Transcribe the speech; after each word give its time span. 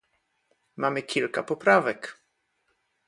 Mamy 0.77 1.03
kilka 1.03 1.43
poprawek 1.43 2.19